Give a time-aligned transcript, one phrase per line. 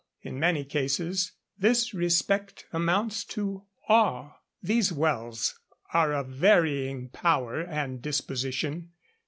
[0.23, 4.37] In many cases this respect amounts to awe.
[4.63, 5.59] These wells
[5.93, 8.93] are of varying power and disposition.